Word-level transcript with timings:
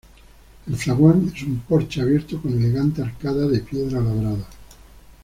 El 0.65 0.79
zaguán 0.79 1.31
es 1.35 1.43
un 1.43 1.59
porche 1.59 2.01
abierto 2.01 2.41
con 2.41 2.53
elegante 2.57 3.03
arcada 3.03 3.45
de 3.47 3.59
piedra 3.59 4.01
labrada. 4.01 4.47